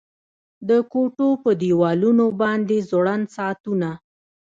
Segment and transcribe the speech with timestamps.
[0.69, 3.89] د کوټو په دیوالونو باندې ځوړند ساعتونه